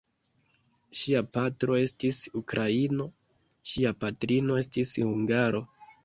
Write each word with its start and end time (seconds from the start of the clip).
Ŝia 0.99 1.19
patro 1.35 1.75
estis 1.81 2.21
ukraino, 2.39 3.05
ŝia 3.73 3.91
patrino 4.05 4.57
estis 4.63 4.95
hungaro. 5.09 5.61